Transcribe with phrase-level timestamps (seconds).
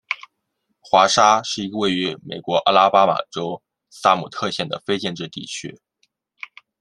[0.79, 3.61] 华沙是一个位于美国阿拉巴马州
[3.91, 5.79] 萨姆特县的非建制地区。